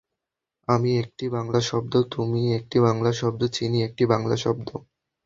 আমি 0.67 0.91
একটি 1.03 1.25
বাংলা 1.35 1.59
শব্দ, 1.61 1.93
তুমি 2.11 2.41
একটি 2.59 2.77
বাংলা 2.79 3.11
শব্দ, 3.13 3.41
চিনি 3.53 3.79
একটি 3.83 4.03
বাংলা 4.05 4.35
শব্দ। 4.37 4.69